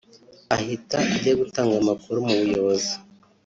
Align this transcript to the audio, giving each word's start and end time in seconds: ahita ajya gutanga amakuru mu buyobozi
ahita 0.55 0.97
ajya 1.15 1.33
gutanga 1.41 1.73
amakuru 1.81 2.17
mu 2.27 2.33
buyobozi 2.41 2.93